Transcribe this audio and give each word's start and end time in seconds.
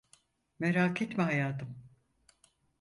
Merak 0.59 1.01
etme 1.01 1.23
hayatım. 1.23 1.75